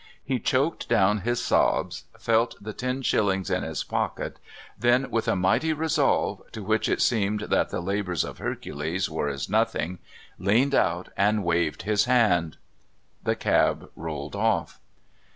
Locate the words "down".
0.89-1.19